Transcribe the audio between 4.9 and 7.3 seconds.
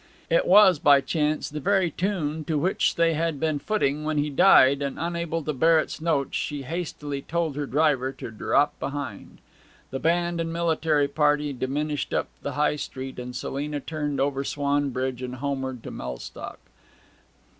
unable to bear its notes, she hastily